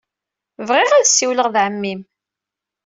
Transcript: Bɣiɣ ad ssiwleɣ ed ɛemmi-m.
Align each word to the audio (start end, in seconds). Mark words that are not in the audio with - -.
Bɣiɣ 0.67 0.91
ad 0.93 1.05
ssiwleɣ 1.07 1.47
ed 1.47 1.55
ɛemmi-m. 1.63 2.01